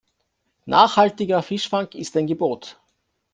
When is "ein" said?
2.17-2.25